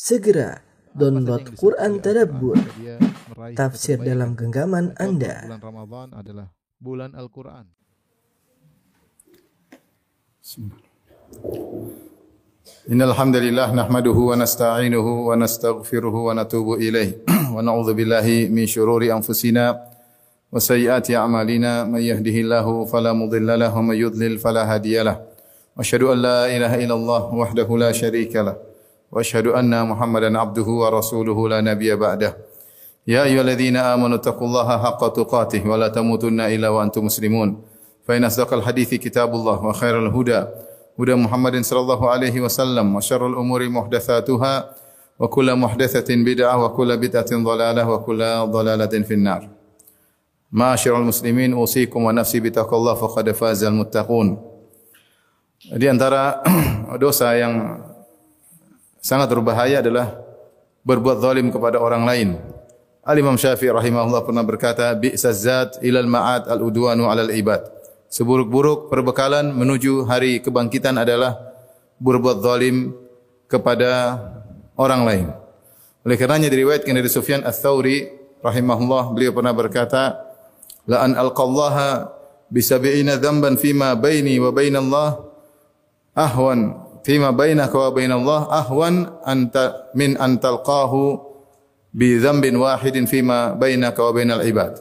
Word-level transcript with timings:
Segera 0.00 0.64
download 0.96 1.52
Quran 1.60 2.00
Tadabbur, 2.00 2.56
tafsir 3.52 4.00
dalam 4.00 4.32
genggaman 4.32 4.96
Anda. 4.96 5.44
Bulan 5.44 5.60
Ramadan 5.60 6.08
adalah 6.16 6.46
bulan 6.80 7.12
Al-Quran. 7.12 7.68
إن 12.90 13.00
الحمد 13.02 13.36
لله 13.36 13.68
نحمده 13.76 14.18
ونستعينه 14.30 15.06
ونستغفره 15.28 16.14
ونتوب 16.26 16.68
إليه 16.80 17.10
ونعوذ 17.54 17.88
بالله 17.94 18.26
من 18.50 18.64
شرور 18.66 19.04
أنفسنا 19.04 19.64
وسيئات 20.52 21.06
أعمالنا 21.10 21.84
من 21.84 22.02
يهده 22.02 22.36
الله 22.40 22.66
فلا 22.84 23.12
مضل 23.12 23.48
له 23.60 23.70
ومن 23.78 23.96
يضلل 23.96 24.38
فلا 24.42 24.62
هادي 24.74 24.96
له 25.06 25.16
وأشهد 25.76 26.02
أن 26.02 26.18
لا 26.18 26.40
إله 26.56 26.72
إلا 26.88 26.94
الله 26.98 27.22
وحده 27.34 27.68
لا 27.78 27.92
شريك 27.92 28.34
له 28.36 28.69
وأشهد 29.11 29.47
أن 29.47 29.87
محمدا 29.87 30.39
عبده 30.39 30.63
ورسوله 30.67 31.49
لا 31.49 31.61
نبي 31.61 31.95
بعده 31.95 32.37
يا 33.07 33.23
أيها 33.23 33.41
الذين 33.41 33.77
آمنوا 33.77 34.15
اتقوا 34.17 34.47
الله 34.47 34.83
حق 34.83 35.01
تقاته 35.13 35.69
ولا 35.69 35.87
تموتن 35.87 36.39
إلا 36.41 36.69
وأنتم 36.69 37.05
مسلمون 37.05 37.61
فإن 38.07 38.23
أصدق 38.23 38.53
الحديث 38.53 38.93
كتاب 38.93 39.33
الله 39.33 39.65
وخير 39.65 40.07
الهدى 40.07 40.43
هدى 40.99 41.15
محمد 41.15 41.61
صلى 41.61 41.79
الله 41.79 42.09
عليه 42.09 42.41
وسلم 42.41 42.95
وشر 42.95 43.27
الأمور 43.27 43.69
محدثاتها 43.69 44.53
وكل 45.19 45.55
محدثة 45.55 46.09
بدعة 46.15 46.63
وكل 46.65 46.97
بدعة 46.97 47.31
ضلالة 47.33 47.89
وكل 47.89 48.19
ضلالة 48.51 48.93
في 49.03 49.13
النار 49.13 49.49
معاشر 50.51 50.97
المسلمين 50.97 51.53
أوصيكم 51.53 52.03
ونفسي 52.03 52.39
بتقوى 52.39 52.79
الله 52.79 52.93
فقد 52.93 53.31
فاز 53.31 53.63
المتقون 53.63 54.55
Di 55.65 55.89
antara 55.89 56.45
dosa 57.01 57.33
yang 57.33 57.81
sangat 59.00 59.32
berbahaya 59.32 59.80
adalah 59.80 60.12
berbuat 60.84 61.20
zalim 61.24 61.48
kepada 61.48 61.80
orang 61.80 62.04
lain. 62.04 62.28
Al-Imam 63.00 63.34
Syafi'i 63.34 63.72
rahimahullah 63.72 64.22
pernah 64.28 64.44
berkata, 64.44 64.92
"Bi'sa 64.92 65.32
zat 65.32 65.80
ilal 65.80 66.06
ma'ad 66.06 66.46
al-udwanu 66.52 67.08
'alal 67.08 67.32
ibad." 67.32 67.64
Seburuk-buruk 68.12 68.92
perbekalan 68.92 69.56
menuju 69.56 70.04
hari 70.04 70.44
kebangkitan 70.44 71.00
adalah 71.00 71.36
berbuat 71.96 72.44
zalim 72.44 72.92
kepada 73.48 74.20
orang 74.76 75.02
lain. 75.08 75.26
Oleh 76.04 76.16
karenanya 76.16 76.48
diriwayatkan 76.52 76.92
dari 76.92 77.10
Sufyan 77.12 77.44
Ats-Tsauri 77.44 78.08
rahimahullah 78.40 79.12
beliau 79.16 79.32
pernah 79.36 79.52
berkata, 79.52 80.16
"La 80.88 81.04
an 81.04 81.16
alqallaha 81.16 82.08
bi 82.50 82.60
sab'ina 82.60 83.16
dhanban 83.20 83.56
fima 83.56 83.94
baini 83.94 84.36
wa 84.42 84.50
bainallah 84.50 85.08
ahwan 86.16 86.89
fima 87.02 87.32
bainaka 87.32 87.76
wa 87.76 87.90
bainallah 87.92 88.40
ahwan 88.50 89.08
anta 89.24 89.90
min 89.96 90.16
an 90.20 90.36
talqahu 90.40 91.18
bi 91.90 92.18
dhanbin 92.20 92.56
wahidin 92.56 93.08
fima 93.08 93.56
bainaka 93.56 94.00
wa 94.04 94.12
bainal 94.14 94.42
ibad. 94.44 94.78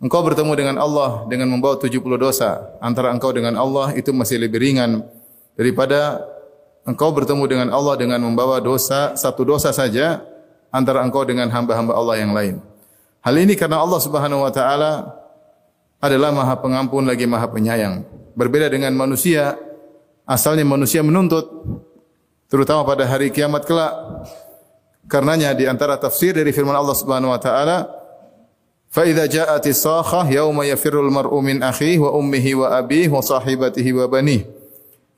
Engkau 0.00 0.24
bertemu 0.24 0.52
dengan 0.56 0.76
Allah 0.80 1.28
dengan 1.28 1.52
membawa 1.52 1.76
70 1.76 2.00
dosa 2.16 2.72
antara 2.80 3.12
engkau 3.12 3.36
dengan 3.36 3.52
Allah 3.60 3.92
itu 3.92 4.16
masih 4.16 4.40
lebih 4.40 4.56
ringan 4.56 5.04
daripada 5.60 6.24
engkau 6.88 7.12
bertemu 7.12 7.44
dengan 7.44 7.68
Allah 7.68 8.00
dengan 8.00 8.24
membawa 8.24 8.64
dosa 8.64 9.12
satu 9.12 9.44
dosa 9.44 9.76
saja 9.76 10.24
antara 10.72 11.04
engkau 11.04 11.28
dengan 11.28 11.52
hamba-hamba 11.52 11.92
Allah 11.92 12.16
yang 12.16 12.32
lain. 12.32 12.64
Hal 13.20 13.36
ini 13.36 13.52
karena 13.52 13.84
Allah 13.84 14.00
Subhanahu 14.00 14.40
wa 14.40 14.48
taala 14.48 15.20
adalah 16.00 16.32
Maha 16.32 16.56
Pengampun 16.56 17.04
lagi 17.04 17.28
Maha 17.28 17.52
Penyayang. 17.52 18.00
Berbeda 18.32 18.72
dengan 18.72 18.96
manusia, 18.96 19.60
asalnya 20.30 20.62
manusia 20.62 21.02
menuntut 21.02 21.50
terutama 22.46 22.86
pada 22.86 23.02
hari 23.10 23.34
kiamat 23.34 23.66
kelak. 23.66 23.90
Karenanya 25.10 25.50
di 25.58 25.66
antara 25.66 25.98
tafsir 25.98 26.30
dari 26.30 26.54
firman 26.54 26.76
Allah 26.78 26.94
Subhanahu 26.94 27.34
wa 27.34 27.40
taala, 27.42 27.90
"Fa 28.86 29.02
idza 29.02 29.26
ja'atis 29.26 29.82
sakhah 29.82 30.22
yauma 30.30 30.62
mar'u 31.10 31.38
min 31.42 31.58
akhihi 31.58 31.98
wa 31.98 32.14
ummihi 32.14 32.54
wa 32.54 32.78
abihi 32.78 33.10
wa 33.10 33.18
sahibatihi 33.18 33.90
wa 33.90 34.06
banihi." 34.06 34.46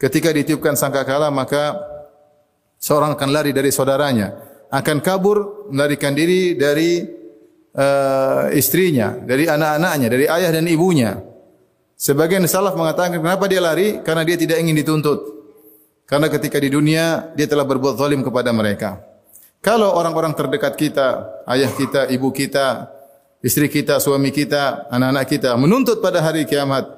Ketika 0.01 0.33
ditiupkan 0.33 0.81
sangkakala 0.81 1.29
maka 1.29 1.77
seorang 2.81 3.13
akan 3.15 3.29
lari 3.37 3.53
dari 3.53 3.69
saudaranya, 3.69 4.33
akan 4.73 4.99
kabur 5.05 5.69
melarikan 5.69 6.17
diri 6.17 6.57
dari 6.57 7.05
uh, 7.77 8.49
istrinya, 8.57 9.13
dari 9.21 9.45
anak-anaknya, 9.45 10.09
dari 10.09 10.25
ayah 10.25 10.51
dan 10.57 10.65
ibunya. 10.65 11.32
Sebagian 12.03 12.43
salaf 12.51 12.75
mengatakan 12.75 13.15
kenapa 13.15 13.47
dia 13.47 13.63
lari? 13.63 14.03
Karena 14.03 14.27
dia 14.27 14.35
tidak 14.35 14.59
ingin 14.59 14.75
dituntut. 14.75 15.23
Karena 16.03 16.27
ketika 16.27 16.59
di 16.59 16.67
dunia 16.67 17.31
dia 17.39 17.47
telah 17.47 17.63
berbuat 17.63 17.95
zalim 17.95 18.27
kepada 18.27 18.51
mereka. 18.51 18.99
Kalau 19.63 19.95
orang-orang 19.95 20.35
terdekat 20.35 20.75
kita, 20.75 21.31
ayah 21.47 21.71
kita, 21.71 22.11
ibu 22.11 22.35
kita, 22.35 22.91
istri 23.39 23.71
kita, 23.71 24.03
suami 24.03 24.35
kita, 24.35 24.91
anak-anak 24.91 25.31
kita 25.31 25.55
menuntut 25.55 26.03
pada 26.03 26.19
hari 26.19 26.43
kiamat 26.43 26.91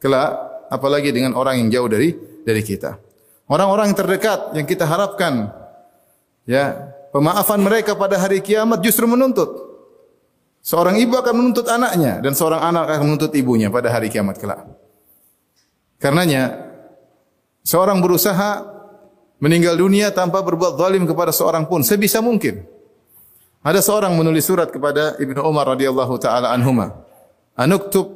kelak, 0.00 0.32
apalagi 0.72 1.12
dengan 1.12 1.36
orang 1.36 1.60
yang 1.60 1.68
jauh 1.68 1.88
dari 1.92 2.16
dari 2.40 2.64
kita. 2.64 2.96
Orang-orang 3.52 3.92
terdekat 3.92 4.56
yang 4.56 4.64
kita 4.64 4.88
harapkan 4.88 5.52
ya, 6.48 6.88
pemaafan 7.12 7.60
mereka 7.60 7.92
pada 7.92 8.16
hari 8.16 8.40
kiamat 8.40 8.80
justru 8.80 9.04
menuntut. 9.04 9.67
Seorang 10.62 11.00
ibu 11.00 11.16
akan 11.16 11.34
menuntut 11.34 11.66
anaknya 11.70 12.20
dan 12.20 12.36
seorang 12.36 12.60
anak 12.60 12.90
akan 12.92 13.02
menuntut 13.08 13.32
ibunya 13.32 13.72
pada 13.72 13.88
hari 13.88 14.12
kiamat 14.12 14.36
kelak. 14.36 14.68
Karenanya 15.98 16.68
seorang 17.64 17.98
berusaha 17.98 18.62
meninggal 19.38 19.78
dunia 19.78 20.10
tanpa 20.10 20.42
berbuat 20.42 20.76
zalim 20.78 21.06
kepada 21.06 21.30
seorang 21.34 21.66
pun 21.66 21.82
sebisa 21.82 22.18
mungkin. 22.22 22.66
Ada 23.62 23.82
seorang 23.82 24.14
menulis 24.14 24.46
surat 24.46 24.70
kepada 24.70 25.18
Ibnu 25.18 25.42
Umar 25.42 25.74
radhiyallahu 25.74 26.14
taala 26.22 26.54
anhuma. 26.54 27.02
Anuktub 27.58 28.14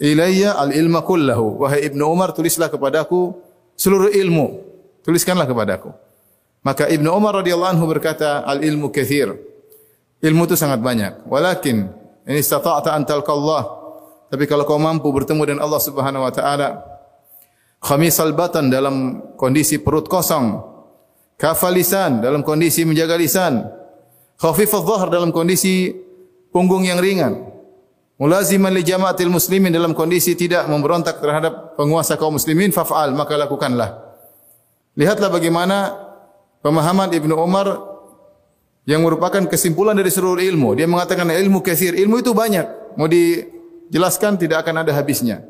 ilayya 0.00 0.56
al-ilma 0.56 1.04
kullahu. 1.04 1.60
Wahai 1.60 1.84
Ibnu 1.92 2.02
Umar, 2.08 2.32
tulislah 2.32 2.72
kepadaku 2.72 3.36
seluruh 3.76 4.08
ilmu. 4.08 4.64
Tuliskanlah 5.04 5.44
kepadaku. 5.44 5.92
Maka 6.64 6.88
Ibnu 6.88 7.08
Umar 7.12 7.44
radhiyallahu 7.44 7.72
anhu 7.76 7.86
berkata, 7.86 8.42
al-ilmu 8.48 8.88
kathir. 8.88 9.36
Ilmu 10.18 10.50
itu 10.50 10.58
sangat 10.58 10.82
banyak. 10.82 11.30
Walakin 11.30 11.94
ini 12.28 12.44
istata'ta 12.44 12.92
an 12.92 13.08
talqallah. 13.08 13.62
Tapi 14.28 14.44
kalau 14.44 14.68
kau 14.68 14.76
mampu 14.76 15.08
bertemu 15.08 15.42
dengan 15.48 15.60
Allah 15.64 15.80
Subhanahu 15.80 16.28
wa 16.28 16.32
taala, 16.34 16.84
khamisal 17.80 18.36
batan 18.36 18.68
dalam 18.68 19.24
kondisi 19.40 19.80
perut 19.80 20.04
kosong, 20.04 20.60
kafalisan 21.40 22.20
dalam 22.20 22.44
kondisi 22.44 22.84
menjaga 22.84 23.16
lisan, 23.16 23.64
khafifadh 24.36 24.84
dhahr 24.84 25.08
dalam 25.08 25.32
kondisi 25.32 25.96
punggung 26.52 26.84
yang 26.84 27.00
ringan, 27.00 27.48
mulaziman 28.20 28.76
li 28.76 28.84
jamaatil 28.84 29.32
muslimin 29.32 29.72
dalam 29.72 29.96
kondisi 29.96 30.36
tidak 30.36 30.68
memberontak 30.68 31.24
terhadap 31.24 31.80
penguasa 31.80 32.20
kaum 32.20 32.36
muslimin, 32.36 32.68
faf'al 32.68 33.16
maka 33.16 33.32
lakukanlah. 33.40 33.96
Lihatlah 34.92 35.32
bagaimana 35.32 35.96
pemahaman 36.60 37.08
Ibnu 37.16 37.32
Umar 37.32 37.87
yang 38.88 39.04
merupakan 39.04 39.44
kesimpulan 39.44 39.92
dari 39.92 40.08
seluruh 40.08 40.40
ilmu. 40.40 40.72
Dia 40.72 40.88
mengatakan 40.88 41.28
ilmu 41.28 41.60
kathir, 41.60 41.92
ilmu 41.92 42.24
itu 42.24 42.32
banyak. 42.32 42.96
Mau 42.96 43.04
dijelaskan 43.04 44.40
tidak 44.40 44.64
akan 44.64 44.80
ada 44.80 44.96
habisnya. 44.96 45.44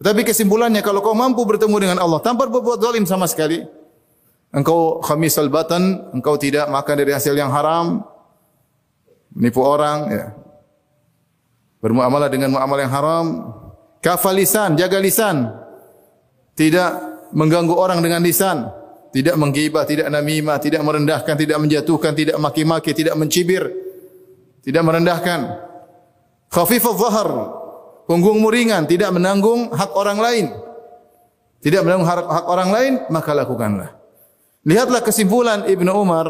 Tetapi 0.00 0.24
kesimpulannya 0.24 0.80
kalau 0.80 1.04
kau 1.04 1.12
mampu 1.12 1.44
bertemu 1.44 1.76
dengan 1.76 1.98
Allah 2.00 2.24
tanpa 2.24 2.48
berbuat 2.48 2.80
zalim 2.80 3.04
sama 3.04 3.28
sekali, 3.28 3.60
engkau 4.56 5.04
khamisal 5.04 5.52
batan, 5.52 6.08
engkau 6.16 6.40
tidak 6.40 6.64
makan 6.72 6.94
dari 6.96 7.12
hasil 7.12 7.36
yang 7.36 7.52
haram, 7.52 8.08
menipu 9.36 9.60
orang, 9.60 9.98
ya. 10.08 10.26
Bermuamalah 11.84 12.32
dengan 12.32 12.56
muamalah 12.56 12.82
yang 12.88 12.94
haram, 12.94 13.26
kafal 14.00 14.32
lisan, 14.32 14.80
jaga 14.80 14.96
lisan. 14.96 15.52
Tidak 16.56 16.90
mengganggu 17.36 17.70
orang 17.70 18.00
dengan 18.00 18.24
lisan, 18.24 18.66
tidak 19.08 19.36
menggibah, 19.40 19.88
tidak 19.88 20.08
namimah, 20.12 20.60
tidak 20.60 20.84
merendahkan, 20.84 21.34
tidak 21.34 21.58
menjatuhkan, 21.58 22.12
tidak 22.12 22.36
maki-maki, 22.36 22.92
tidak 22.92 23.16
mencibir, 23.16 23.64
tidak 24.60 24.82
merendahkan. 24.84 25.64
Khafifadh 26.52 26.96
dhahr, 26.96 27.30
punggungmu 28.04 28.48
ringan, 28.52 28.84
tidak 28.84 29.12
menanggung 29.12 29.72
hak 29.72 29.92
orang 29.96 30.18
lain. 30.20 30.46
Tidak 31.58 31.82
menanggung 31.82 32.06
hak, 32.06 32.18
hak 32.22 32.46
orang 32.46 32.70
lain, 32.70 32.92
maka 33.10 33.32
lakukanlah. 33.34 33.90
Lihatlah 34.68 35.00
kesimpulan 35.00 35.64
Ibnu 35.64 35.90
Umar 35.90 36.28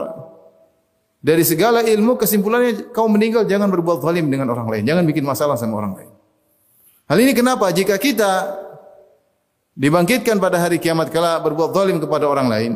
dari 1.18 1.42
segala 1.42 1.82
ilmu 1.82 2.14
kesimpulannya 2.14 2.94
kau 2.94 3.10
meninggal 3.10 3.42
jangan 3.42 3.66
berbuat 3.66 3.98
zalim 4.06 4.30
dengan 4.30 4.54
orang 4.54 4.70
lain, 4.70 4.86
jangan 4.86 5.02
bikin 5.02 5.26
masalah 5.26 5.58
sama 5.58 5.82
orang 5.82 5.98
lain. 5.98 6.10
Hal 7.10 7.18
ini 7.18 7.34
kenapa? 7.34 7.66
Jika 7.74 7.98
kita 7.98 8.30
dibangkitkan 9.78 10.42
pada 10.42 10.58
hari 10.58 10.82
kiamat 10.82 11.14
kala 11.14 11.38
berbuat 11.38 11.70
zalim 11.70 12.02
kepada 12.02 12.26
orang 12.26 12.50
lain, 12.50 12.72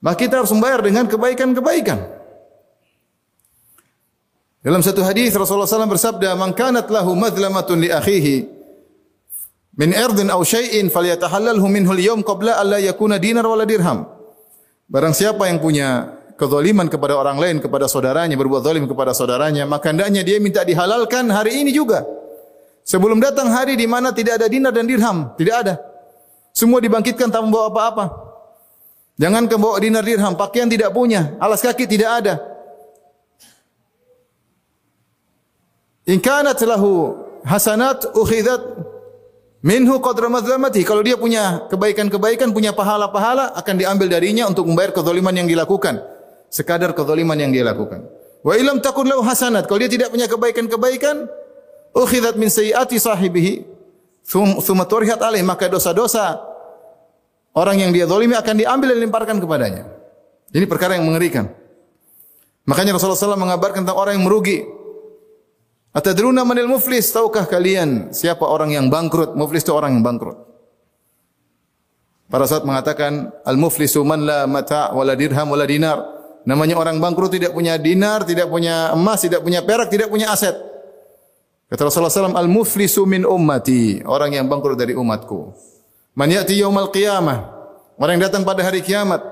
maka 0.00 0.24
kita 0.24 0.40
harus 0.40 0.50
membayar 0.56 0.80
dengan 0.80 1.04
kebaikan-kebaikan. 1.04 2.00
Dalam 4.64 4.80
satu 4.80 5.04
hadis 5.04 5.36
Rasulullah 5.36 5.68
SAW 5.68 5.90
bersabda, 5.90 6.32
"Man 6.38 6.56
kanat 6.56 6.88
lahu 6.88 7.12
madlamatun 7.12 7.82
li 7.82 7.90
akhihi 7.92 8.36
min 9.76 9.90
ardin 9.92 10.32
aw 10.32 10.40
syai'in 10.40 10.88
falyatahallalhu 10.88 11.66
minhu 11.68 11.92
al-yawm 11.92 12.24
qabla 12.24 12.56
alla 12.56 12.80
yakuna 12.80 13.20
dinar 13.20 13.44
wala 13.44 13.68
dirham." 13.68 14.06
Barang 14.86 15.12
siapa 15.12 15.50
yang 15.50 15.58
punya 15.58 16.14
kezaliman 16.38 16.86
kepada 16.86 17.18
orang 17.18 17.36
lain, 17.42 17.56
kepada 17.58 17.90
saudaranya, 17.90 18.38
berbuat 18.38 18.62
zalim 18.62 18.86
kepada 18.86 19.12
saudaranya, 19.12 19.66
maka 19.66 19.90
hendaknya 19.90 20.22
dia 20.22 20.38
minta 20.38 20.62
dihalalkan 20.62 21.26
hari 21.28 21.58
ini 21.58 21.74
juga. 21.74 22.06
Sebelum 22.82 23.22
datang 23.22 23.48
hari 23.50 23.78
di 23.78 23.86
mana 23.86 24.10
tidak 24.10 24.42
ada 24.42 24.46
dinar 24.50 24.74
dan 24.74 24.86
dirham, 24.86 25.30
tidak 25.38 25.54
ada. 25.66 25.74
Semua 26.52 26.82
dibangkitkan 26.82 27.30
tanpa 27.30 27.46
membawa 27.46 27.66
apa-apa. 27.70 28.04
Jangan 29.16 29.46
bawa 29.46 29.78
dinar 29.78 30.02
dirham, 30.02 30.34
pakaian 30.34 30.66
tidak 30.66 30.90
punya, 30.90 31.38
alas 31.38 31.62
kaki 31.62 31.86
tidak 31.86 32.10
ada. 32.22 32.34
In 36.10 36.18
kanat 36.18 36.58
lahu 36.66 37.14
hasanat 37.46 38.10
ukhidat 38.18 38.58
minhu 39.62 40.02
qadra 40.02 40.26
madzlamati. 40.26 40.82
Kalau 40.82 41.06
dia 41.06 41.14
punya 41.14 41.70
kebaikan-kebaikan, 41.70 42.50
punya 42.50 42.74
pahala-pahala 42.74 43.54
akan 43.54 43.74
diambil 43.78 44.10
darinya 44.10 44.50
untuk 44.50 44.66
membayar 44.66 44.90
kezaliman 44.90 45.30
yang 45.30 45.46
dilakukan. 45.46 46.02
Sekadar 46.50 46.90
kezaliman 46.92 47.38
yang 47.38 47.54
dia 47.54 47.62
lakukan. 47.62 48.02
Wa 48.42 48.58
ilam 48.58 48.82
takun 48.82 49.06
lahu 49.06 49.22
hasanat. 49.22 49.70
Kalau 49.70 49.78
dia 49.78 49.88
tidak 49.88 50.10
punya 50.10 50.26
kebaikan-kebaikan, 50.26 51.30
ukhidat 51.92 52.34
min 52.40 52.48
sayyiati 52.48 52.96
sahibihi 52.96 53.64
thumma 54.62 54.84
turihat 54.88 55.20
alaih 55.20 55.44
maka 55.44 55.68
dosa-dosa 55.68 56.40
orang 57.52 57.84
yang 57.84 57.90
dia 57.92 58.08
zalimi 58.08 58.36
akan 58.36 58.54
diambil 58.56 58.92
dan 58.92 58.96
dilemparkan 59.04 59.36
kepadanya. 59.40 59.84
Ini 60.52 60.68
perkara 60.68 61.00
yang 61.00 61.08
mengerikan. 61.08 61.48
Makanya 62.68 62.94
Rasulullah 62.94 63.18
SAW 63.18 63.40
mengabarkan 63.40 63.82
tentang 63.82 63.98
orang 63.98 64.20
yang 64.20 64.24
merugi. 64.28 64.62
Atadruna 65.92 66.44
manil 66.44 66.68
muflis? 66.68 67.08
Tahukah 67.12 67.44
kalian 67.44 68.12
siapa 68.12 68.44
orang 68.44 68.72
yang 68.72 68.86
bangkrut? 68.88 69.36
Muflis 69.36 69.64
itu 69.64 69.72
orang 69.72 69.96
yang 69.96 70.04
bangkrut. 70.04 70.52
Para 72.32 72.48
sahabat 72.48 72.64
mengatakan 72.64 73.28
al-muflisu 73.44 74.00
man 74.08 74.24
la 74.24 74.48
mata' 74.48 74.96
wala 74.96 75.12
dirham 75.12 75.52
wala 75.52 75.68
dinar. 75.68 76.00
Namanya 76.48 76.80
orang 76.80 76.96
bangkrut 76.96 77.36
tidak 77.36 77.52
punya 77.52 77.76
dinar, 77.76 78.24
tidak 78.24 78.48
punya 78.48 78.88
emas, 78.96 79.20
tidak 79.20 79.44
punya 79.44 79.60
perak, 79.60 79.92
tidak 79.92 80.08
punya 80.08 80.32
aset. 80.32 80.71
Kata 81.72 81.88
Rasulullah 81.88 82.12
SAW, 82.12 82.36
al-muflisu 82.36 83.08
min 83.08 83.24
ummati. 83.24 84.04
Orang 84.04 84.36
yang 84.36 84.44
bangkrut 84.44 84.76
dari 84.76 84.92
umatku. 84.92 85.56
Man 86.12 86.28
ya'ti 86.28 86.60
yaumal 86.60 86.92
qiyamah. 86.92 87.48
Orang 87.96 88.20
yang 88.20 88.28
datang 88.28 88.44
pada 88.44 88.60
hari 88.60 88.84
kiamat. 88.84 89.24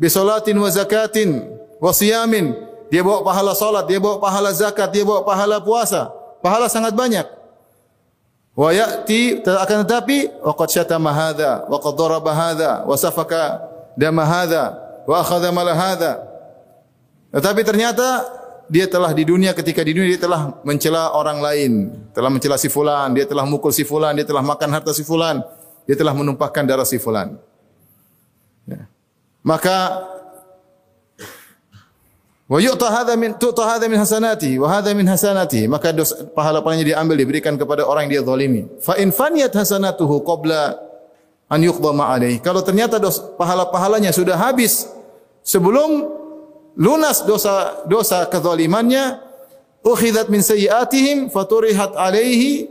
Bisolatin 0.00 0.56
wa 0.56 0.72
zakatin 0.72 1.52
wa 1.76 1.92
siyamin 1.92 2.56
dia 2.92 3.00
bawa 3.00 3.24
pahala 3.24 3.56
salat, 3.56 3.88
dia 3.88 3.96
bawa 3.96 4.20
pahala 4.20 4.52
zakat, 4.52 4.92
dia 4.92 5.00
bawa 5.00 5.24
pahala 5.24 5.64
puasa. 5.64 6.12
Pahala 6.44 6.68
sangat 6.68 6.92
banyak. 6.92 7.24
Wa 8.52 8.68
ya'ti 8.68 9.40
akan 9.44 9.88
tetapi 9.88 10.28
waqad 10.44 10.68
syatama 10.68 11.08
hadza 11.08 11.64
wa 11.72 11.80
qad 11.80 11.96
daraba 11.96 12.32
hadza 12.36 12.84
wa 12.84 12.92
safaka 13.00 13.64
dama 13.96 14.28
hadza 14.28 14.76
wa 15.08 15.24
akhadha 15.24 15.48
mal 15.48 15.68
hadza. 15.72 16.20
Tetapi 17.32 17.60
ternyata 17.64 18.28
dia 18.72 18.88
telah 18.88 19.12
di 19.12 19.28
dunia 19.28 19.52
ketika 19.52 19.84
di 19.84 19.92
dunia 19.92 20.16
dia 20.16 20.22
telah 20.24 20.56
mencela 20.64 21.12
orang 21.12 21.44
lain, 21.44 21.72
telah 22.16 22.32
mencela 22.32 22.56
si 22.56 22.72
fulan, 22.72 23.12
dia 23.12 23.28
telah 23.28 23.44
mukul 23.44 23.68
si 23.68 23.84
fulan, 23.84 24.16
dia 24.16 24.24
telah 24.24 24.40
makan 24.40 24.72
harta 24.72 24.96
si 24.96 25.04
fulan, 25.04 25.44
dia 25.84 25.92
telah 25.92 26.16
menumpahkan 26.16 26.64
darah 26.64 26.88
si 26.88 26.96
fulan. 26.96 27.36
Ya. 28.64 28.88
Maka 29.44 30.08
Wa 32.52 32.60
yu'ta 32.60 32.92
hadha 32.92 33.16
min 33.16 33.32
tu'ta 33.32 33.64
hadha 33.64 33.88
min 33.88 33.96
hasanati 33.96 34.60
wa 34.60 34.68
hadha 34.68 34.92
min 34.92 35.08
hasanati. 35.08 35.64
Maka 35.64 35.88
dosa, 35.88 36.20
pahala-pahalanya 36.36 36.84
diambil 36.84 37.16
diberikan 37.16 37.56
kepada 37.56 37.88
orang 37.88 38.08
yang 38.08 38.20
dia 38.20 38.22
zalimi. 38.28 38.68
Fa 38.76 39.00
in 39.00 39.08
faniyat 39.08 39.56
hasanatuhu 39.56 40.20
qabla 40.20 40.76
an 41.48 41.60
yuqda 41.64 41.96
ma 41.96 42.12
Kalau 42.44 42.60
ternyata 42.60 43.00
dos, 43.00 43.24
pahala-pahalanya 43.40 44.12
sudah 44.12 44.36
habis 44.36 44.84
sebelum 45.40 46.21
lunas 46.78 47.24
dosa 47.24 47.84
dosa 47.88 48.26
kezalimannya, 48.28 49.20
ukhidat 49.84 50.28
min 50.32 50.40
sayyiatihim 50.40 51.28
faturihat 51.28 51.96
alaihi 51.96 52.68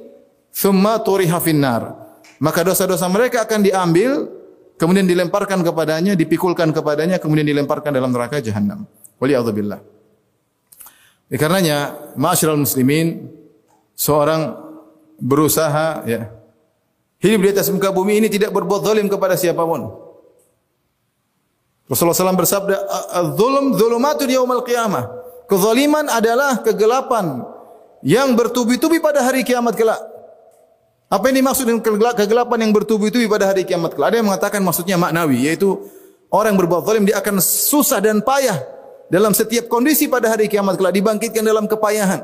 thumma 0.54 1.00
turiha 1.02 1.38
finnar. 1.44 1.98
Maka 2.42 2.66
dosa-dosa 2.66 3.06
mereka 3.06 3.46
akan 3.46 3.62
diambil 3.62 4.26
kemudian 4.82 5.06
dilemparkan 5.06 5.62
kepadanya, 5.62 6.18
dipikulkan 6.18 6.74
kepadanya, 6.74 7.22
kemudian 7.22 7.46
dilemparkan 7.46 7.94
dalam 7.94 8.10
neraka 8.10 8.42
jahanam. 8.42 8.90
Waliyadzubillah. 9.22 9.78
Ya, 11.30 11.38
karenanya, 11.38 11.78
ma'asyiral 12.18 12.58
muslimin, 12.58 13.30
seorang 13.94 14.58
berusaha 15.22 16.02
ya 16.10 16.34
hidup 17.22 17.40
di 17.46 17.50
atas 17.54 17.70
muka 17.70 17.94
bumi 17.94 18.18
ini 18.18 18.28
tidak 18.34 18.50
berbuat 18.50 18.82
zalim 18.82 19.06
kepada 19.06 19.38
siapa 19.38 19.62
pun. 19.62 20.01
Rasulullah 21.92 22.32
SAW 22.32 22.40
bersabda, 22.40 22.76
"Zulm 23.36 23.76
zulumatun 23.76 24.32
yaumal 24.32 24.64
qiyamah." 24.64 25.12
Kezaliman 25.44 26.08
adalah 26.08 26.64
kegelapan 26.64 27.44
yang 28.00 28.32
bertubi-tubi 28.32 29.04
pada 29.04 29.20
hari 29.20 29.44
kiamat 29.44 29.76
kelak. 29.76 30.00
Apa 31.12 31.28
yang 31.28 31.44
dimaksud 31.44 31.68
dengan 31.68 31.84
kegelapan 32.16 32.64
yang 32.64 32.72
bertubi-tubi 32.72 33.28
pada 33.28 33.52
hari 33.52 33.68
kiamat 33.68 33.92
kelak? 33.92 34.16
Ada 34.16 34.24
yang 34.24 34.28
mengatakan 34.32 34.64
maksudnya 34.64 34.96
maknawi, 34.96 35.52
yaitu 35.52 35.76
orang 36.32 36.56
yang 36.56 36.60
berbuat 36.64 36.88
zalim 36.88 37.04
dia 37.04 37.20
akan 37.20 37.44
susah 37.44 38.00
dan 38.00 38.24
payah 38.24 38.64
dalam 39.12 39.36
setiap 39.36 39.68
kondisi 39.68 40.08
pada 40.08 40.32
hari 40.32 40.48
kiamat 40.48 40.80
kelak 40.80 40.96
dibangkitkan 40.96 41.44
dalam 41.44 41.68
kepayahan. 41.68 42.24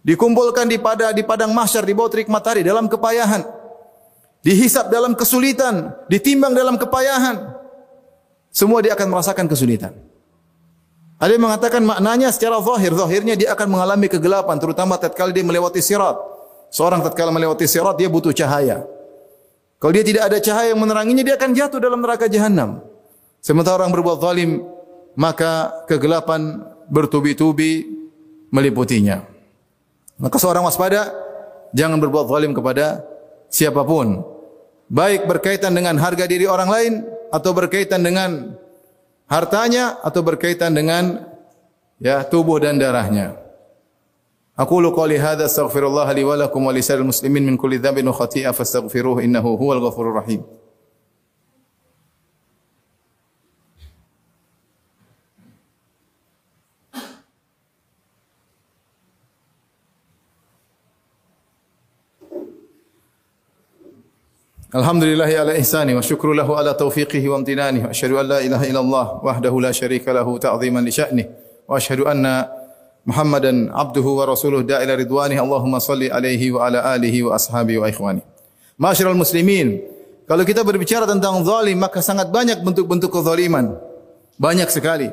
Dikumpulkan 0.00 0.64
di 0.64 0.80
pada 0.80 1.12
di 1.12 1.20
padang 1.20 1.52
mahsyar 1.52 1.84
di 1.84 1.92
bawah 1.92 2.08
terik 2.08 2.32
matahari 2.32 2.64
dalam 2.64 2.88
kepayahan. 2.88 3.44
Dihisap 4.42 4.88
dalam 4.88 5.18
kesulitan, 5.18 5.94
ditimbang 6.06 6.54
dalam 6.54 6.78
kepayahan. 6.78 7.58
Semua 8.54 8.78
dia 8.80 8.94
akan 8.94 9.10
merasakan 9.10 9.46
kesulitan. 9.50 9.92
Ada 11.18 11.34
yang 11.34 11.50
mengatakan 11.50 11.82
maknanya 11.82 12.30
secara 12.30 12.62
zahir, 12.62 12.94
zahirnya 12.94 13.34
dia 13.34 13.50
akan 13.50 13.66
mengalami 13.74 14.06
kegelapan 14.06 14.54
terutama 14.62 14.94
tatkala 14.94 15.34
dia 15.34 15.42
melewati 15.42 15.82
sirat. 15.82 16.14
Seorang 16.70 17.02
tatkala 17.02 17.34
melewati 17.34 17.66
sirat 17.66 17.98
dia 17.98 18.06
butuh 18.06 18.30
cahaya. 18.30 18.86
Kalau 19.82 19.92
dia 19.94 20.06
tidak 20.06 20.30
ada 20.30 20.38
cahaya 20.38 20.74
yang 20.74 20.80
meneranginya 20.82 21.26
dia 21.26 21.34
akan 21.34 21.50
jatuh 21.54 21.78
dalam 21.82 21.98
neraka 21.98 22.30
jahanam. 22.30 22.82
Sementara 23.42 23.82
orang 23.82 23.94
berbuat 23.94 24.18
zalim, 24.22 24.62
maka 25.18 25.82
kegelapan 25.90 26.62
bertubi-tubi 26.86 27.86
meliputinya. 28.54 29.26
Maka 30.18 30.38
seorang 30.38 30.66
waspada, 30.66 31.10
jangan 31.74 31.98
berbuat 31.98 32.26
zalim 32.30 32.54
kepada 32.54 33.02
siapa 33.48 33.84
pun. 33.84 34.22
Baik 34.88 35.28
berkaitan 35.28 35.76
dengan 35.76 36.00
harga 36.00 36.24
diri 36.24 36.48
orang 36.48 36.70
lain, 36.72 36.92
atau 37.28 37.52
berkaitan 37.52 38.00
dengan 38.00 38.56
hartanya, 39.28 40.00
atau 40.00 40.24
berkaitan 40.24 40.72
dengan 40.72 41.28
ya 42.00 42.24
tubuh 42.24 42.56
dan 42.56 42.80
darahnya. 42.80 43.36
Aku 44.58 44.82
lu 44.82 44.90
qali 44.90 45.20
hadza 45.20 45.46
astaghfirullah 45.46 46.08
li 46.18 46.26
wa 46.26 46.34
lakum 46.34 46.66
wa 46.66 46.74
lisal 46.74 47.04
muslimin 47.06 47.46
min 47.46 47.54
kulli 47.54 47.78
dhanbin 47.78 48.02
wa 48.10 48.16
khati'ah 48.16 48.50
fastaghfiruhu 48.50 49.22
innahu 49.22 49.54
huwal 49.54 49.78
ghafurur 49.78 50.18
rahim. 50.18 50.42
Alhamdulillahi 64.78 65.34
ala 65.34 65.58
ihsani 65.58 65.90
wa 65.90 65.98
syukru 65.98 66.30
lahu 66.38 66.54
ala 66.54 66.70
taufiqihi 66.70 67.26
wa 67.26 67.42
amtinani. 67.42 67.82
Wa 67.82 67.90
asyhadu 67.90 68.22
an 68.22 68.26
la 68.30 68.38
ilaha 68.38 68.62
illallah 68.62 69.06
wahdahu 69.26 69.58
la 69.58 69.74
syarika 69.74 70.14
lahu 70.14 70.38
ta'ziman 70.38 70.86
li 70.86 70.94
sya'ni 70.94 71.24
wa 71.66 71.74
asyhadu 71.74 72.06
anna 72.06 72.46
Muhammadan 73.02 73.74
abduhu 73.74 74.22
wa 74.22 74.30
rasuluh 74.30 74.62
da'ila 74.62 74.94
ridwani. 74.94 75.34
Allahumma 75.34 75.82
salli 75.82 76.06
alaihi 76.06 76.54
wa 76.54 76.70
ala 76.70 76.94
alihi 76.94 77.26
wa 77.26 77.34
wa 77.34 77.86
ikhwani. 77.90 78.22
Masyarul 78.78 79.18
muslimin 79.18 79.82
kalau 80.30 80.46
kita 80.46 80.62
berbicara 80.62 81.10
tentang 81.10 81.42
zalim 81.42 81.82
maka 81.82 81.98
sangat 81.98 82.30
banyak 82.30 82.62
bentuk-bentuk 82.62 83.10
kezaliman. 83.10 83.74
Banyak 84.38 84.70
sekali. 84.70 85.10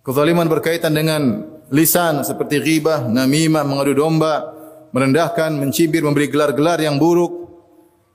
Kezaliman 0.00 0.48
berkaitan 0.48 0.96
dengan 0.96 1.44
lisan 1.68 2.24
seperti 2.24 2.56
ghibah, 2.56 3.04
namimah, 3.04 3.68
mengadu 3.68 3.92
domba, 3.92 4.48
merendahkan, 4.96 5.60
mencibir, 5.60 6.00
memberi 6.00 6.32
gelar-gelar 6.32 6.80
yang 6.80 6.96
buruk, 6.96 7.41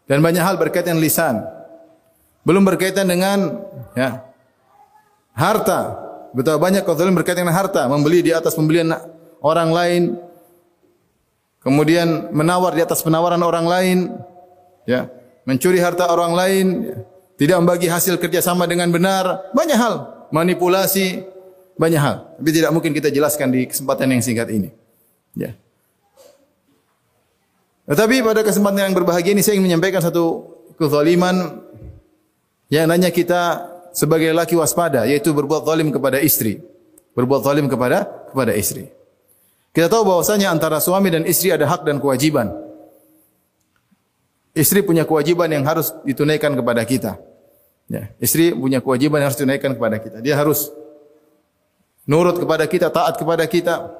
dan 0.08 0.24
banyak 0.24 0.42
hal 0.42 0.56
berkaitan 0.56 0.98
lisan. 0.98 1.44
Belum 2.48 2.64
berkaitan 2.64 3.06
dengan 3.06 3.60
ya, 3.92 4.24
harta. 5.36 6.08
Betapa 6.32 6.60
banyak 6.60 6.84
kezaliman 6.84 7.20
berkaitan 7.20 7.44
dengan 7.44 7.56
harta, 7.56 7.88
membeli 7.88 8.24
di 8.24 8.32
atas 8.32 8.56
pembelian 8.56 8.96
orang 9.44 9.70
lain, 9.72 10.02
kemudian 11.60 12.32
menawar 12.32 12.76
di 12.76 12.84
atas 12.84 13.04
penawaran 13.04 13.40
orang 13.44 13.66
lain, 13.68 13.98
ya, 14.88 15.12
mencuri 15.48 15.80
harta 15.80 16.08
orang 16.08 16.36
lain, 16.36 16.66
ya, 16.84 16.96
tidak 17.38 17.58
membagi 17.64 17.88
hasil 17.88 18.16
kerjasama 18.20 18.68
dengan 18.68 18.92
benar, 18.92 19.52
banyak 19.56 19.78
hal, 19.78 20.28
manipulasi, 20.32 21.26
banyak 21.80 22.02
hal. 22.02 22.16
Tapi 22.40 22.50
tidak 22.52 22.72
mungkin 22.74 22.92
kita 22.92 23.14
jelaskan 23.14 23.54
di 23.54 23.70
kesempatan 23.70 24.10
yang 24.12 24.22
singkat 24.24 24.48
ini. 24.52 24.70
Ya. 25.38 25.54
Tetapi 27.88 28.20
pada 28.20 28.44
kesempatan 28.44 28.92
yang 28.92 28.96
berbahagia 28.96 29.32
ini 29.32 29.40
saya 29.40 29.56
ingin 29.56 29.72
menyampaikan 29.72 30.04
satu 30.04 30.44
kezaliman 30.76 31.64
yang 32.68 32.92
nanya 32.92 33.08
kita 33.16 33.64
sebagai 33.96 34.36
laki 34.36 34.60
waspada 34.60 35.08
yaitu 35.08 35.32
berbuat 35.32 35.64
zalim 35.64 35.88
kepada 35.96 36.20
istri. 36.20 36.60
Berbuat 37.16 37.48
zalim 37.48 37.72
kepada 37.72 38.04
kepada 38.28 38.52
istri. 38.54 38.92
Kita 39.72 39.88
tahu 39.88 40.04
bahwasanya 40.04 40.52
antara 40.52 40.84
suami 40.84 41.08
dan 41.08 41.24
istri 41.24 41.48
ada 41.48 41.64
hak 41.64 41.88
dan 41.88 42.04
kewajiban. 42.04 42.52
Istri 44.52 44.84
punya 44.84 45.08
kewajiban 45.08 45.48
yang 45.48 45.64
harus 45.64 45.94
ditunaikan 46.04 46.58
kepada 46.60 46.82
kita. 46.84 47.22
Ya, 47.88 48.12
istri 48.20 48.52
punya 48.52 48.84
kewajiban 48.84 49.22
yang 49.24 49.32
harus 49.32 49.40
ditunaikan 49.40 49.78
kepada 49.78 49.96
kita. 50.02 50.18
Dia 50.20 50.36
harus 50.36 50.74
nurut 52.04 52.36
kepada 52.36 52.68
kita, 52.68 52.92
taat 52.92 53.16
kepada 53.16 53.46
kita, 53.48 53.96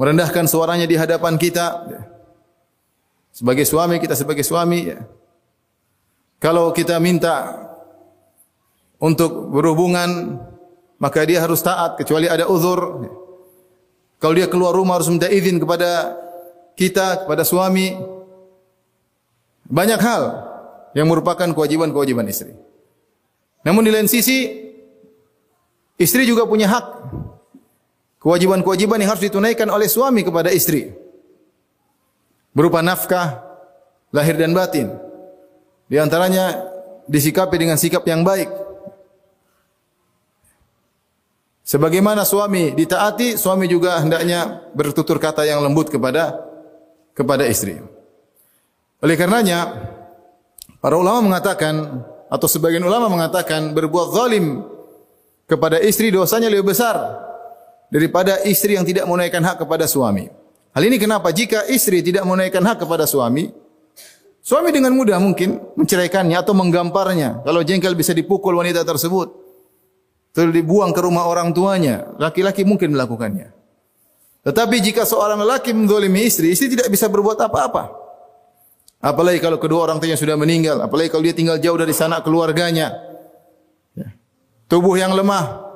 merendahkan 0.00 0.46
suaranya 0.48 0.86
di 0.88 0.96
hadapan 0.96 1.36
kita. 1.36 1.66
Ya. 1.90 2.00
Sebagai 3.30 3.62
suami, 3.62 4.02
kita 4.02 4.18
sebagai 4.18 4.42
suami, 4.42 4.90
ya. 4.90 4.98
kalau 6.42 6.74
kita 6.74 6.98
minta 6.98 7.54
untuk 9.00 9.48
berhubungan, 9.54 10.36
maka 11.00 11.24
dia 11.24 11.40
harus 11.40 11.64
taat, 11.64 11.96
kecuali 11.96 12.28
ada 12.28 12.50
uzur. 12.50 13.08
Kalau 14.20 14.34
dia 14.36 14.50
keluar 14.50 14.76
rumah 14.76 15.00
harus 15.00 15.08
minta 15.08 15.30
izin 15.30 15.56
kepada 15.56 16.12
kita, 16.76 17.24
kepada 17.24 17.40
suami. 17.40 17.96
Banyak 19.70 20.00
hal 20.02 20.22
yang 20.92 21.08
merupakan 21.08 21.46
kewajiban-kewajiban 21.56 22.28
istri. 22.28 22.52
Namun 23.64 23.86
di 23.86 23.90
lain 23.94 24.10
sisi, 24.10 24.50
istri 25.96 26.28
juga 26.28 26.44
punya 26.44 26.68
hak. 26.68 26.86
Kewajiban-kewajiban 28.20 29.00
yang 29.00 29.16
harus 29.16 29.24
ditunaikan 29.24 29.72
oleh 29.72 29.88
suami 29.88 30.20
kepada 30.20 30.52
istri. 30.52 30.92
Berupa 32.50 32.82
nafkah, 32.82 33.42
lahir 34.10 34.34
dan 34.34 34.50
batin. 34.50 34.90
Di 35.86 35.98
antaranya 35.98 36.70
disikapi 37.10 37.56
dengan 37.58 37.78
sikap 37.78 38.06
yang 38.06 38.22
baik. 38.22 38.50
Sebagaimana 41.66 42.26
suami 42.26 42.74
ditaati, 42.74 43.38
suami 43.38 43.70
juga 43.70 44.02
hendaknya 44.02 44.66
bertutur 44.74 45.22
kata 45.22 45.46
yang 45.46 45.62
lembut 45.62 45.86
kepada 45.86 46.34
kepada 47.14 47.46
istri. 47.46 47.78
Oleh 48.98 49.14
karenanya, 49.14 49.70
para 50.82 50.98
ulama 50.98 51.22
mengatakan 51.22 52.02
atau 52.26 52.46
sebagian 52.50 52.82
ulama 52.82 53.06
mengatakan 53.06 53.70
berbuat 53.70 54.14
zalim 54.14 54.66
kepada 55.46 55.82
istri 55.82 56.10
dosanya 56.14 56.46
lebih 56.46 56.70
besar 56.74 56.98
daripada 57.90 58.42
istri 58.46 58.78
yang 58.78 58.86
tidak 58.86 59.06
menunaikan 59.06 59.42
hak 59.42 59.62
kepada 59.62 59.86
suami. 59.90 60.39
Hal 60.70 60.82
ini 60.86 60.96
kenapa? 61.02 61.34
Jika 61.34 61.66
istri 61.66 61.98
tidak 61.98 62.22
menunaikan 62.22 62.62
hak 62.62 62.86
kepada 62.86 63.02
suami, 63.02 63.50
suami 64.38 64.70
dengan 64.70 64.94
mudah 64.94 65.18
mungkin 65.18 65.58
menceraikannya 65.74 66.38
atau 66.38 66.54
menggamparnya. 66.54 67.42
Kalau 67.42 67.60
jengkel 67.66 67.98
bisa 67.98 68.14
dipukul 68.14 68.54
wanita 68.54 68.86
tersebut. 68.86 69.34
Terus 70.30 70.54
dibuang 70.54 70.94
ke 70.94 71.02
rumah 71.02 71.26
orang 71.26 71.50
tuanya. 71.50 72.14
Laki-laki 72.22 72.62
mungkin 72.62 72.94
melakukannya. 72.94 73.50
Tetapi 74.46 74.76
jika 74.78 75.02
seorang 75.02 75.42
lelaki 75.42 75.74
mendolimi 75.74 76.22
istri, 76.24 76.54
istri 76.54 76.70
tidak 76.70 76.86
bisa 76.86 77.10
berbuat 77.10 77.36
apa-apa. 77.42 77.90
Apalagi 79.02 79.42
kalau 79.42 79.58
kedua 79.58 79.90
orang 79.90 79.98
tuanya 79.98 80.14
sudah 80.14 80.38
meninggal. 80.38 80.78
Apalagi 80.86 81.10
kalau 81.10 81.26
dia 81.26 81.34
tinggal 81.34 81.58
jauh 81.58 81.74
dari 81.74 81.90
sana 81.90 82.22
keluarganya. 82.22 82.94
Ya. 83.98 84.14
Tubuh 84.70 84.94
yang 84.94 85.18
lemah. 85.18 85.66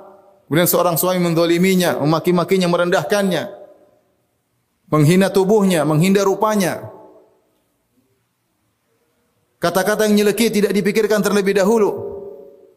Kemudian 0.46 0.68
seorang 0.68 0.94
suami 0.94 1.18
mendoliminya, 1.18 1.98
memaki-makinya, 1.98 2.68
merendahkannya. 2.70 3.63
Menghina 4.92 5.32
tubuhnya, 5.32 5.82
menghindar 5.82 6.28
rupanya. 6.28 6.92
Kata-kata 9.58 10.04
yang 10.04 10.20
nyelekit 10.20 10.52
tidak 10.52 10.76
dipikirkan 10.76 11.24
terlebih 11.24 11.56
dahulu. 11.56 12.12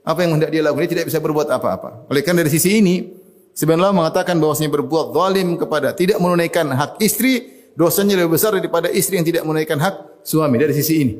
Apa 0.08 0.24
yang 0.24 0.40
hendak 0.40 0.56
dia 0.56 0.64
lakukan? 0.64 0.88
Dia 0.88 0.92
tidak 0.96 1.06
bisa 1.12 1.20
berbuat 1.20 1.52
apa-apa. 1.52 2.08
Oleh 2.08 2.24
karena 2.24 2.48
dari 2.48 2.52
sisi 2.56 2.80
ini, 2.80 3.12
sebenarnya 3.52 3.92
mengatakan 3.92 4.40
bahwasanya 4.40 4.72
berbuat 4.72 5.12
zalim 5.12 5.60
kepada 5.60 5.92
tidak 5.92 6.16
menunaikan 6.24 6.72
hak 6.72 7.04
istri, 7.04 7.68
dosanya 7.76 8.16
lebih 8.24 8.40
besar 8.40 8.56
daripada 8.56 8.88
istri 8.88 9.20
yang 9.20 9.28
tidak 9.28 9.44
menunaikan 9.44 9.76
hak 9.84 10.24
suami 10.24 10.56
dari 10.56 10.72
sisi 10.72 10.94
ini. 11.04 11.14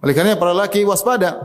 Oleh 0.00 0.14
karena 0.16 0.40
para 0.40 0.56
laki 0.56 0.80
waspada. 0.88 1.44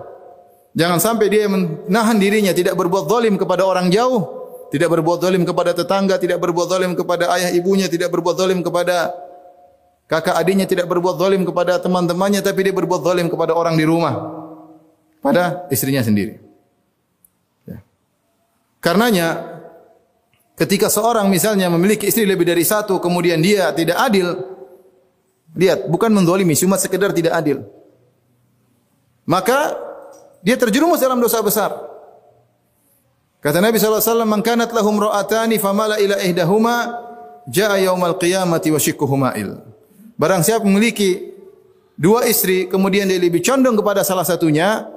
Jangan 0.74 0.98
sampai 0.98 1.28
dia 1.30 1.46
menahan 1.46 2.18
dirinya 2.18 2.50
tidak 2.50 2.74
berbuat 2.74 3.06
zalim 3.06 3.38
kepada 3.38 3.62
orang 3.68 3.94
jauh, 3.94 4.43
tidak 4.74 4.90
berbuat 4.90 5.22
zalim 5.22 5.46
kepada 5.46 5.78
tetangga, 5.78 6.18
tidak 6.18 6.42
berbuat 6.42 6.66
zalim 6.66 6.98
kepada 6.98 7.30
ayah 7.38 7.54
ibunya, 7.54 7.86
tidak 7.86 8.10
berbuat 8.10 8.34
zalim 8.34 8.66
kepada 8.66 9.14
kakak 10.10 10.34
adiknya, 10.34 10.66
tidak 10.66 10.90
berbuat 10.90 11.22
zalim 11.22 11.46
kepada 11.46 11.78
teman-temannya, 11.78 12.42
tapi 12.42 12.66
dia 12.66 12.74
berbuat 12.74 13.06
zalim 13.06 13.30
kepada 13.30 13.54
orang 13.54 13.78
di 13.78 13.86
rumah 13.86 14.18
pada 15.22 15.70
istrinya 15.70 16.02
sendiri. 16.02 16.42
Ya. 17.70 17.86
Karenanya 18.82 19.62
ketika 20.58 20.90
seorang 20.90 21.30
misalnya 21.30 21.70
memiliki 21.70 22.10
istri 22.10 22.26
lebih 22.26 22.50
dari 22.50 22.66
satu 22.66 22.98
kemudian 22.98 23.46
dia 23.46 23.70
tidak 23.78 24.02
adil, 24.02 24.42
lihat 25.54 25.86
bukan 25.86 26.10
mendolimi, 26.10 26.58
cuma 26.58 26.82
sekedar 26.82 27.14
tidak 27.14 27.38
adil. 27.38 27.62
Maka 29.30 29.78
dia 30.42 30.58
terjerumus 30.58 30.98
dalam 30.98 31.22
dosa 31.22 31.46
besar. 31.46 31.93
Kata 33.44 33.60
Nabi 33.60 33.76
SAW, 33.76 34.24
Man 34.24 34.40
kanat 34.40 34.72
lahum 34.72 34.96
ra'atani 35.04 35.60
famala 35.60 36.00
ila 36.00 36.16
ihdahuma, 36.24 36.96
ja'a 37.52 37.76
yaumal 37.84 38.16
qiyamati 38.16 38.72
wa 38.72 38.80
shikuhuma'il. 38.80 39.60
Barang 40.16 40.48
siapa 40.48 40.64
memiliki 40.64 41.36
dua 42.00 42.24
istri, 42.24 42.72
kemudian 42.72 43.04
dia 43.04 43.20
lebih 43.20 43.44
condong 43.44 43.76
kepada 43.76 44.00
salah 44.08 44.24
satunya, 44.24 44.88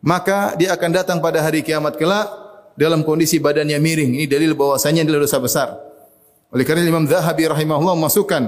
maka 0.00 0.56
dia 0.56 0.72
akan 0.72 0.90
datang 0.90 1.18
pada 1.20 1.44
hari 1.44 1.60
kiamat 1.60 2.00
kelak 2.00 2.32
dalam 2.80 3.04
kondisi 3.04 3.36
badannya 3.36 3.76
miring. 3.76 4.24
Ini 4.24 4.24
dalil 4.24 4.56
bahwasanya 4.56 5.04
adalah 5.04 5.28
dosa 5.28 5.36
besar. 5.36 5.68
Oleh 6.56 6.64
karena 6.64 6.80
Imam 6.80 7.04
Zahabi 7.04 7.44
rahimahullah 7.44 7.92
memasukkan 7.92 8.42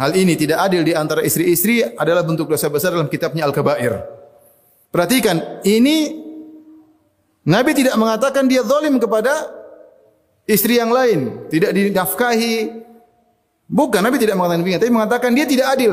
hal 0.00 0.10
ini 0.16 0.40
tidak 0.40 0.64
adil 0.72 0.88
di 0.88 0.96
antara 0.96 1.20
istri-istri 1.20 1.84
adalah 1.84 2.24
bentuk 2.24 2.48
dosa 2.48 2.72
besar 2.72 2.96
dalam 2.96 3.12
kitabnya 3.12 3.44
Al-Kabair. 3.44 4.08
Perhatikan, 4.88 5.60
ini 5.68 6.27
Nabi 7.48 7.72
tidak 7.72 7.96
mengatakan 7.96 8.44
dia 8.44 8.60
zalim 8.60 9.00
kepada 9.00 9.48
istri 10.44 10.76
yang 10.76 10.92
lain, 10.92 11.48
tidak 11.48 11.72
dinafkahi. 11.72 12.84
Bukan, 13.64 14.04
Nabi 14.04 14.20
tidak 14.20 14.36
mengatakan 14.36 14.60
demikian, 14.60 14.80
tapi 14.84 14.92
mengatakan 14.92 15.30
dia 15.32 15.48
tidak 15.48 15.72
adil. 15.72 15.92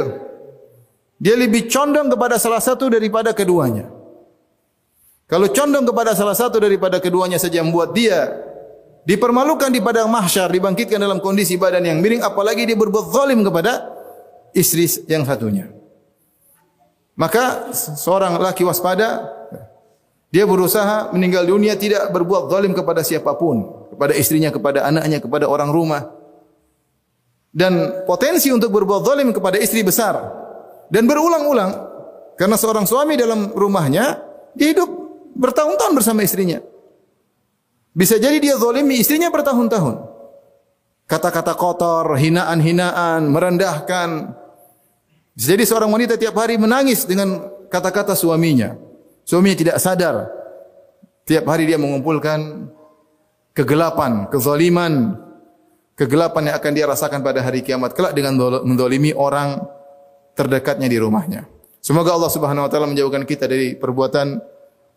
Dia 1.15 1.39
lebih 1.39 1.71
condong 1.71 2.11
kepada 2.11 2.35
salah 2.35 2.59
satu 2.59 2.91
daripada 2.91 3.31
keduanya. 3.31 3.87
Kalau 5.31 5.47
condong 5.47 5.87
kepada 5.87 6.11
salah 6.11 6.35
satu 6.35 6.59
daripada 6.59 6.99
keduanya 6.99 7.39
saja 7.39 7.63
membuat 7.63 7.95
dia 7.95 8.35
dipermalukan 9.07 9.71
di 9.71 9.79
padang 9.79 10.11
mahsyar, 10.11 10.51
dibangkitkan 10.51 10.99
dalam 10.99 11.23
kondisi 11.23 11.55
badan 11.55 11.87
yang 11.87 12.03
miring, 12.03 12.19
apalagi 12.19 12.67
dia 12.67 12.75
berbuat 12.75 13.15
zalim 13.15 13.47
kepada 13.47 13.95
istri 14.51 14.91
yang 15.07 15.23
satunya. 15.23 15.71
Maka 17.15 17.71
seorang 17.71 18.35
laki 18.35 18.67
waspada, 18.67 19.23
dia 20.35 20.43
berusaha 20.43 21.15
meninggal 21.15 21.47
dunia 21.47 21.79
tidak 21.79 22.11
berbuat 22.11 22.51
zalim 22.51 22.75
kepada 22.75 23.07
siapa 23.07 23.39
pun, 23.39 23.87
kepada 23.95 24.11
istrinya, 24.19 24.51
kepada 24.51 24.83
anaknya, 24.83 25.23
kepada 25.23 25.47
orang 25.47 25.71
rumah. 25.71 26.11
Dan 27.55 28.03
potensi 28.03 28.51
untuk 28.51 28.67
berbuat 28.67 29.07
zalim 29.07 29.31
kepada 29.31 29.55
istri 29.55 29.79
besar. 29.79 30.19
Dan 30.91 31.07
berulang-ulang 31.07 31.71
karena 32.35 32.59
seorang 32.59 32.83
suami 32.83 33.15
dalam 33.15 33.55
rumahnya 33.55 34.19
dia 34.59 34.75
hidup 34.75 34.91
bertahun-tahun 35.39 36.03
bersama 36.03 36.19
istrinya. 36.27 36.59
Bisa 37.95 38.19
jadi 38.19 38.35
dia 38.35 38.59
zolimi 38.59 38.99
istrinya 38.99 39.31
bertahun-tahun. 39.31 40.03
Kata-kata 41.07 41.55
kotor, 41.55 42.11
hinaan-hinaan, 42.11 43.23
merendahkan. 43.31 44.35
Bisa 45.31 45.55
jadi 45.55 45.63
seorang 45.63 45.95
wanita 45.95 46.19
tiap 46.19 46.35
hari 46.35 46.59
menangis 46.59 47.07
dengan 47.07 47.39
kata-kata 47.71 48.19
suaminya. 48.19 48.75
Suaminya 49.25 49.57
tidak 49.57 49.77
sadar. 49.81 50.29
Tiap 51.25 51.43
hari 51.49 51.65
dia 51.65 51.81
mengumpulkan 51.81 52.69
kegelapan, 53.57 54.29
kezaliman, 54.29 55.17
kegelapan 55.97 56.53
yang 56.53 56.55
akan 56.61 56.71
dia 56.77 56.85
rasakan 56.85 57.25
pada 57.25 57.41
hari 57.41 57.65
kiamat 57.65 57.97
kelak 57.97 58.13
dengan 58.13 58.37
mendolimi 58.61 59.09
orang 59.17 59.65
terdekatnya 60.37 60.85
di 60.85 61.01
rumahnya. 61.01 61.49
Semoga 61.81 62.13
Allah 62.13 62.29
Subhanahu 62.29 62.65
wa 62.65 62.69
taala 62.69 62.85
menjauhkan 62.85 63.25
kita 63.25 63.49
dari 63.49 63.73
perbuatan 63.73 64.37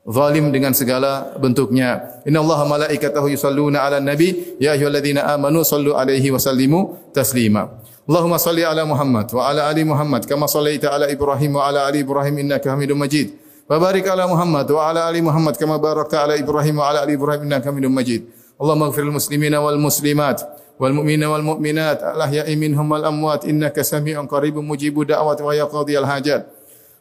zalim 0.05 0.53
dengan 0.53 0.77
segala 0.77 1.37
bentuknya. 1.41 2.21
Inna 2.29 2.45
Allah 2.45 2.61
malaikatahu 2.69 3.33
yusalluna 3.33 3.85
ala 3.85 4.01
nabi 4.01 4.57
ya 4.61 4.77
ayyuhalladzina 4.77 5.25
amanu 5.33 5.65
sallu 5.65 5.97
alaihi 5.97 6.29
wa 6.29 6.41
sallimu 6.41 6.79
taslima. 7.17 7.81
Allahumma 8.09 8.41
salli 8.41 8.65
ala 8.65 8.89
Muhammad 8.89 9.29
wa 9.37 9.49
ala 9.49 9.69
ali 9.69 9.85
Muhammad 9.85 10.25
kama 10.25 10.49
sallaita 10.49 10.93
ala 10.93 11.13
Ibrahim 11.13 11.61
wa 11.61 11.69
ala 11.69 11.85
ali 11.85 12.01
Ibrahim 12.01 12.41
innaka 12.41 12.73
Hamidum 12.73 12.97
Majid. 12.97 13.48
وبارك 13.71 14.09
على 14.09 14.27
محمد 14.27 14.71
وعلى 14.71 15.11
آل 15.11 15.25
محمد 15.25 15.57
كما 15.57 15.77
باركت 15.77 16.15
على 16.15 16.41
إبراهيم 16.41 16.79
وعلى 16.79 17.05
آل 17.05 17.11
إبراهيم 17.11 17.41
إنك 17.43 17.65
حميد 17.65 17.85
مجيد. 17.87 18.23
اللهم 18.63 18.83
اغفر 18.83 19.03
للمسلمين 19.03 19.55
والمسلمات 19.55 20.43
والمؤمنين 20.81 21.25
والمؤمنات 21.25 22.03
الأحياء 22.03 22.57
منهم 22.57 22.93
والأموات 22.93 23.45
إنك 23.45 23.81
سميع 23.81 24.25
قريب 24.25 24.57
مجيب 24.57 25.01
الدعوات 25.01 25.41
ويا 25.41 25.65
قاضي 25.65 25.99
الحاجات. 25.99 26.47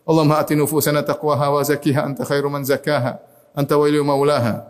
اللهم 0.09 0.31
آت 0.31 0.53
نفوسنا 0.53 1.01
تقواها 1.01 1.47
وزكها 1.47 2.05
أنت 2.05 2.23
خير 2.23 2.47
من 2.47 2.63
زكاها. 2.63 3.19
أنت 3.57 3.71
ولي 3.73 3.99
مولاها. 3.99 4.67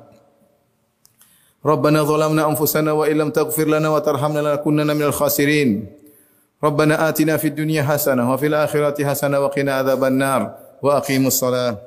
ربنا 1.65 2.03
ظلمنا 2.03 2.49
أنفسنا 2.49 2.91
وإن 2.91 3.17
لم 3.17 3.29
تغفر 3.29 3.67
لنا 3.67 3.89
وترحمنا 3.89 4.39
لنكونن 4.39 4.95
من 4.95 5.01
الخاسرين. 5.01 5.69
ربنا 6.63 7.09
آتنا 7.09 7.37
في 7.37 7.47
الدنيا 7.47 7.83
حسنة 7.83 8.33
وفي 8.33 8.47
الآخرة 8.47 9.05
حسنة 9.05 9.39
وقنا 9.39 9.73
عذاب 9.73 10.03
النار. 10.03 10.41
وأقيموا 10.81 11.27
الصلاة. 11.27 11.86